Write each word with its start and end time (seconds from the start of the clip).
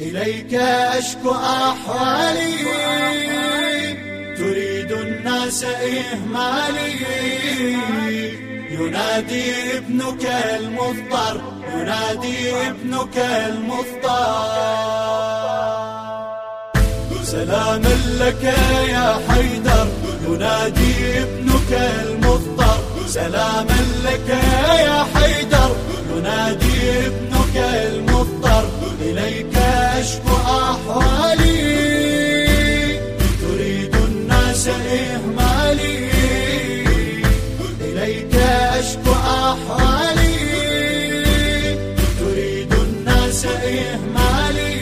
إليك 0.00 0.54
أشكو 0.54 1.30
أحوالي. 1.30 2.54
تريد 4.38 4.92
الناس 4.92 5.64
إهمالي. 5.64 6.94
ينادي 8.70 9.76
ابنك 9.76 10.24
المضطر 10.60 11.40
ينادي 11.74 12.50
ابنك 12.68 13.16
المضطر 13.18 13.90
سلاما 17.24 17.96
لك 18.20 18.44
يا 18.88 19.20
حيدر. 19.28 19.88
ينادي 20.28 21.22
ابنك 21.22 21.72
المضطر 21.72 22.80
سلاما 23.06 23.80
لك 24.04 24.28
يا 24.86 25.06
حيدر. 25.14 25.76
ينادي 26.16 27.06
ابنك 27.06 27.56
المضطر 27.56 28.69
إليك 29.00 29.56
أشكو 29.56 30.36
أحوالي 30.36 31.60
تريد 33.42 33.94
الناس 33.94 34.68
إهمالي. 34.68 36.10
إليك 37.80 38.34
أشكو 38.34 39.12
أحوالي 39.12 40.36
تريد 42.20 42.72
الناس 42.72 43.46
إهمالي. 43.46 44.76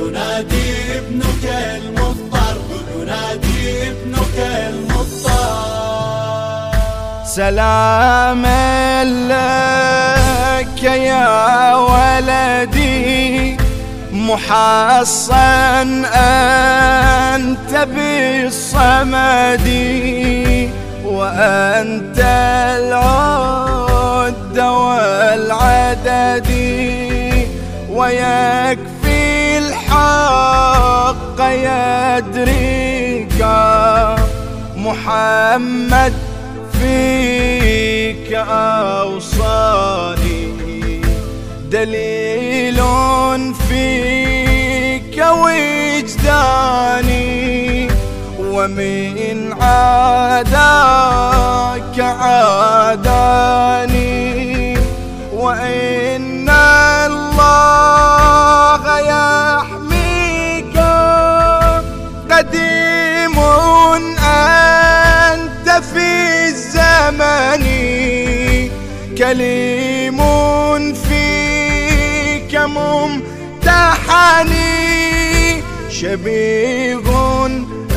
ينادي 0.00 0.68
ابنك 0.98 1.44
المضطر 1.44 2.56
ينادي 2.96 3.88
ابنك 3.88 4.36
المضطر. 4.38 5.50
سلام 7.26 8.42
لك 9.28 10.82
يا 10.82 11.69
ولدي 12.20 13.56
محصن 14.12 16.04
أنت 17.34 17.88
بالصمد 17.94 19.68
وأنت 21.04 22.18
العد 22.78 24.58
والعدد 24.58 26.50
ويكفي 27.90 29.58
الحق 29.58 31.38
يدريك 31.40 33.40
محمد 34.76 36.12
فيك 36.72 38.32
أوصاني. 38.48 40.19
دليل 41.70 42.80
فيك 43.68 45.16
وجداني 45.42 46.70
ومن 48.40 49.52
عاداك 49.60 50.50
عاداني. 52.00 53.30
وإن 55.32 56.50
الله 57.06 57.62
يحميك 58.98 60.76
قديم 62.30 63.38
أنت 64.18 65.68
في 65.94 66.08
الزمن 66.48 67.64
كليم 69.18 70.20
فيك 72.50 72.60
ممتحني 72.60 74.42
شبيه 75.90 77.46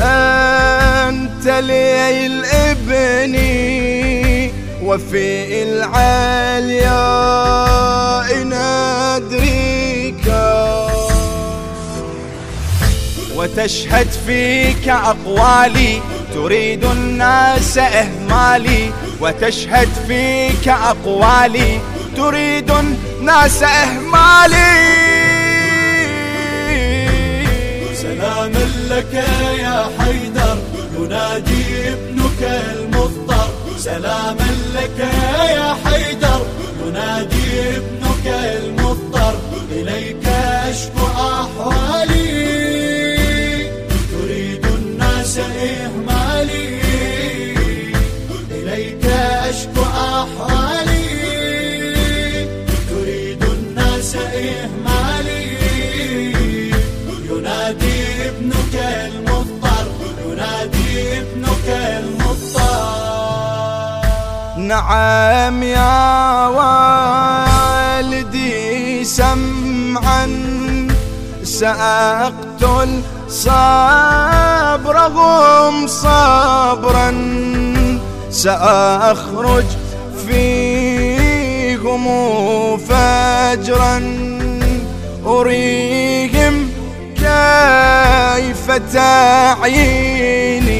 أنت 0.02 1.46
للإبن 1.46 3.34
وفي 4.82 5.62
العلياء 5.62 6.84
ندريك 8.44 10.26
وتشهد 13.36 14.10
فيك 14.26 14.88
أقوالي 14.88 16.00
تريد 16.34 16.84
الناس 16.84 17.78
إهمالي. 17.78 18.90
وتشهد 19.20 19.88
فيك 20.08 20.68
أقوالي 20.68 21.80
تريد 22.16 22.70
الناس 23.24 23.62
إهمالي. 23.62 24.74
سلاما 27.94 28.64
لك 28.90 29.14
يا 29.58 29.90
حيدر 29.98 30.58
ينادي 30.98 31.88
ابنك 31.88 32.42
المضطر 32.42 33.48
سلاما 33.78 34.48
لك 34.74 34.98
يا 35.56 35.76
حيدر 35.84 36.40
ينادي 36.86 37.76
ابنك 37.76 38.26
المضطر 38.26 39.34
إليك 39.70 40.26
أشكو 40.68 41.06
أحوالي. 41.06 42.24
تريد 44.12 44.66
الناس 44.66 45.38
إهمالي. 45.38 46.80
إليك 48.50 49.06
أشكو 49.48 49.82
أحوالي. 49.82 50.63
نعم 64.74 65.62
يا 65.62 66.46
والدي 67.96 69.04
سمعا 69.04 70.26
سأقتل 71.44 73.02
صبرهم 73.28 74.26
صبرا 75.86 77.10
سأخرج 78.30 79.64
فيهم 80.26 82.04
فجرا. 82.76 84.24
أريهم 85.26 86.70
كيف 87.16 88.70
تعييني 88.92 90.74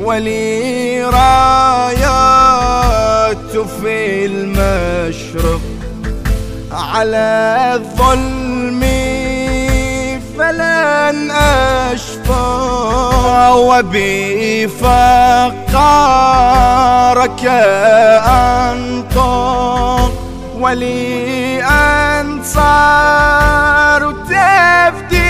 ولي 0.00 1.04
رايات 1.04 2.35
في 3.66 4.26
المشرق 4.26 5.60
على 6.72 7.72
الظلم 7.74 8.80
فلن 10.38 11.30
أشفى 11.30 12.76
وبفقارك 13.56 14.76
أنطق 18.66 20.12
ولي 20.60 21.62
أنصار 22.20 22.92
تفديني. 24.12 25.26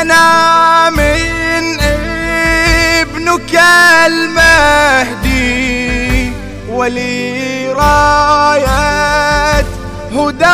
أنا 0.00 0.90
من 0.90 1.80
ابنك 3.00 3.54
المهدي. 4.06 5.95
ولي 6.76 7.72
راية 7.72 9.64
هدى 10.12 10.44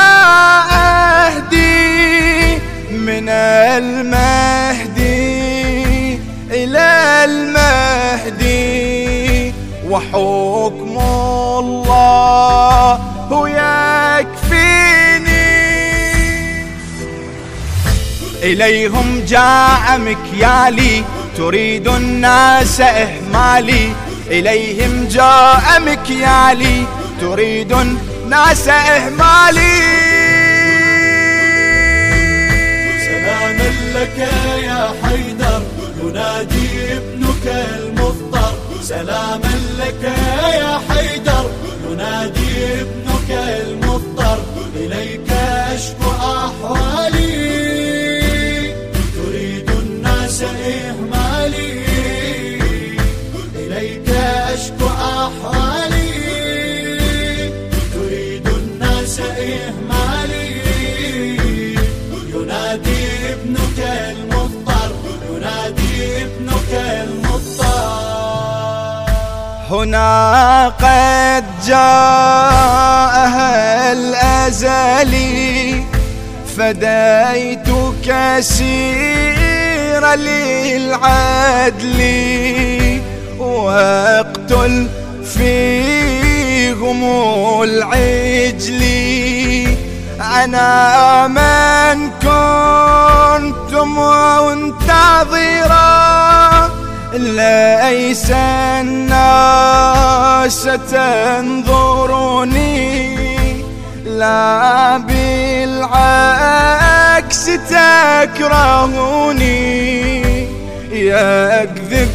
أهدي 0.72 2.54
من 2.90 3.28
المهدي 3.78 5.02
إلى 6.50 7.24
المهدي 7.24 8.62
وحكم 9.88 10.98
الله 11.58 12.98
يكفيني. 14.22 15.52
إليهم 18.42 19.24
جاء 19.26 19.98
مكيالي 19.98 21.04
تريد 21.36 21.88
الناس 21.88 22.80
إهمالي. 22.80 23.92
إليهم 24.30 25.08
جاء 25.08 25.80
مكيالي 25.86 26.86
تريد 27.20 27.72
الناس 27.72 28.68
إهمالي. 28.68 29.82
سلاما 33.06 33.70
لك 33.94 34.18
يا 34.64 34.90
حيدر 35.02 35.62
ينادي 36.02 36.68
ابنك 36.96 37.46
المضطر 37.46 38.54
سلاما 38.82 39.54
لك 39.78 40.02
يا 40.02 40.41
هنا 69.82 70.68
قد 70.68 71.44
جاءها 71.66 73.42
الأزلي 73.92 75.84
فديت 76.56 77.68
كثير 78.06 79.34
للعدل. 80.14 82.00
وأقتل 83.38 84.74
فيهم 85.34 87.00
العجل. 87.62 88.82
أنا 90.20 91.26
من 91.28 92.10
كنت 92.10 93.61
ليس 97.12 98.30
الناس 98.80 99.08
تنظرني 100.90 102.42
لا 104.04 104.96
بالعكس 104.96 105.90
تكرهني. 107.70 109.02
يكذب 110.92 112.10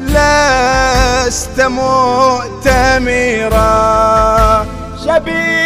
لست 0.00 1.60
مؤتمرا. 1.60 2.64
شبيق 5.06 5.63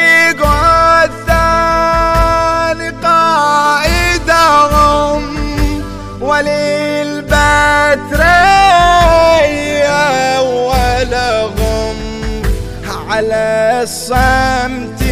الصمت 13.83 15.03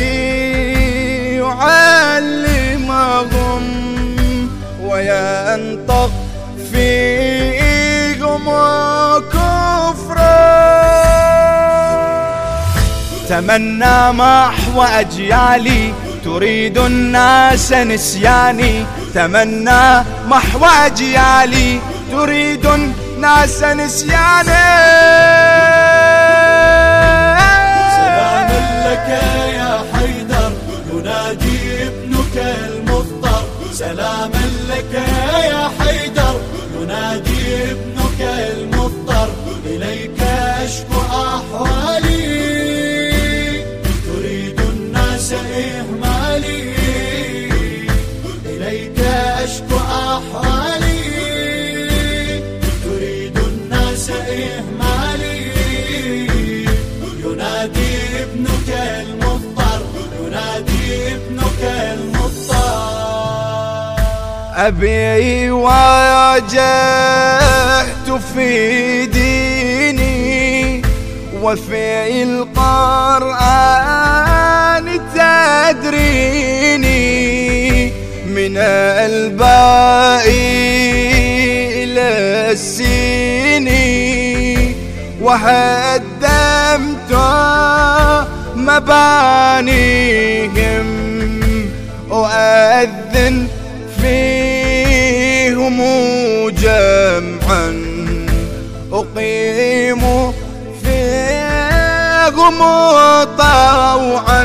يعلمهم 2.66 3.64
وينطق 4.82 6.12
فيهم 6.72 8.44
كفرا 9.32 10.36
تمنى 13.28 14.12
محو 14.12 14.82
أجيالي 14.82 15.92
تريد 16.24 16.78
الناس 16.78 17.72
نسياني. 17.72 18.86
تمنى 19.14 20.04
محو 20.26 20.64
أجيالي 20.86 21.80
تريد 22.12 22.66
الناس 22.66 23.62
نسياني. 23.62 25.55
لك 29.06 29.12
يا 29.54 29.84
حيدر 29.92 30.52
ينادي 30.92 31.86
ابنك 31.86 32.36
المضطر 32.36 33.44
سلاما 33.72 34.50
لك 34.68 34.94
يا 35.50 35.70
حيدر 35.78 36.40
ينادي 36.80 37.70
ابنك 37.70 38.20
المضطر 38.20 39.28
إليك 39.66 40.15
أبي 64.56 65.50
واجهت 65.50 66.56
في 68.34 69.06
ديني 69.06 70.82
وفي 71.42 72.22
القرآن 72.22 73.36
تدريني 75.14 76.86
من 78.26 78.56
الباء 78.56 80.28
إلى 81.76 82.08
السيني 82.52 83.76
وهدمت 85.20 87.12
مبانيهم. 88.56 90.16
أؤذن 92.12 93.48
فيهم 95.66 96.50
جمعا 96.50 97.68
أقيم 98.92 100.32
فيهم 100.84 102.60
طوعا 103.38 104.44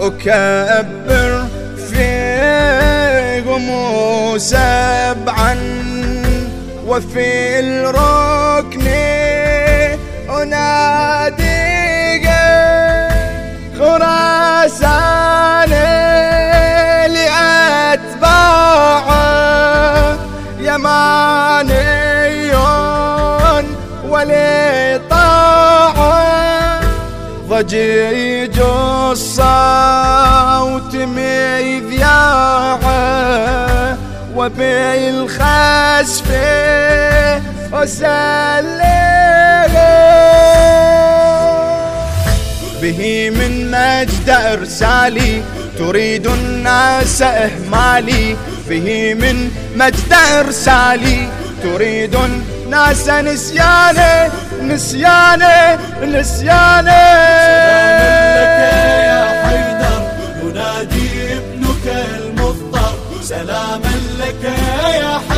أكبر 0.00 1.44
فيهم 1.92 3.66
سبعا 4.38 5.56
وفي 6.86 7.60
الركن 7.60 8.86
أنادي 10.42 11.60
خراسان 13.78 15.72
يماني 20.70 22.54
ولطاعة. 24.08 25.30
ضجيج 27.48 28.58
الصوت 29.10 29.36
مذياعة. 30.94 32.20
وبالخسف 34.36 36.28
أسلم 37.74 38.90
به 42.82 43.30
من 43.30 43.70
مجد 43.70 44.28
إرسالي 44.30 45.42
تريد 45.78 46.26
الناس 46.26 47.22
إهمالي. 47.22 48.36
به 48.70 49.14
من 49.14 49.50
مجد 49.76 50.12
إرسالي. 50.38 51.28
تريد 51.62 52.14
الناس 52.14 53.08
نسياني 53.08 54.30
نسياني 54.62 55.78
نسياني 56.02 57.04
لك 58.36 58.58
يا 59.08 59.42
حيدر 59.44 60.02
ينادي 60.42 61.36
ابنك 61.36 61.86
المضطر 62.18 62.94
سلاما 63.22 63.94
لك 64.20 64.44
يا 64.44 65.20
حيدر 65.28 65.29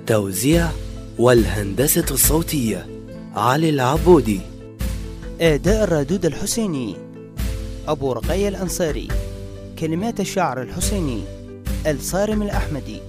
التوزيع 0.00 0.68
والهندسة 1.18 2.04
الصوتية 2.10 2.86
علي 3.36 3.68
العبودي. 3.68 4.40
أداء 5.40 5.84
الردود 5.84 6.26
الحسيني 6.26 6.96
أبو 7.88 8.12
رقية 8.12 8.48
الأنصاري 8.48 9.08
كلمات 9.78 10.20
الشعر 10.20 10.62
الحسيني 10.62 11.22
الصارم 11.86 12.42
الأحمدي. 12.42 13.00